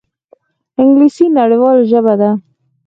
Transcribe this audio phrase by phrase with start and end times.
[0.79, 2.29] انګلیسي نړیواله ژبه ده